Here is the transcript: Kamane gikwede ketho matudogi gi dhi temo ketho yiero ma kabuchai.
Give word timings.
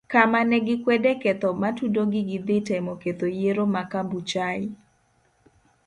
Kamane 0.11 0.57
gikwede 0.67 1.11
ketho 1.21 1.49
matudogi 1.61 2.21
gi 2.29 2.37
dhi 2.45 2.57
temo 2.67 2.93
ketho 3.01 3.27
yiero 3.37 3.65
ma 3.73 3.83
kabuchai. 3.91 4.65